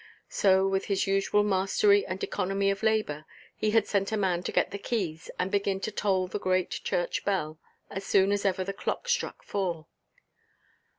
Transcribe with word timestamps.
So 0.29 0.67
with 0.67 0.85
his 0.85 1.05
usual 1.05 1.43
mastery 1.43 2.03
and 2.07 2.23
economy 2.23 2.71
of 2.71 2.81
labour, 2.81 3.23
he 3.55 3.69
had 3.69 3.85
sent 3.85 4.11
a 4.11 4.17
man 4.17 4.41
to 4.41 4.51
get 4.51 4.71
the 4.71 4.79
keys 4.79 5.29
and 5.37 5.51
begin 5.51 5.79
to 5.81 5.91
toll 5.91 6.25
the 6.27 6.39
great 6.39 6.71
church 6.71 7.23
bell, 7.23 7.59
as 7.87 8.03
soon 8.03 8.31
as 8.31 8.43
ever 8.43 8.63
the 8.63 8.73
clock 8.73 9.07
struck 9.07 9.43
four. 9.43 9.85